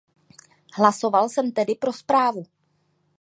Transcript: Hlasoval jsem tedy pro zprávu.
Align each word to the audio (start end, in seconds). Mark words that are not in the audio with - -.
Hlasoval 0.73 1.29
jsem 1.29 1.51
tedy 1.51 1.75
pro 1.75 1.93
zprávu. 1.93 2.43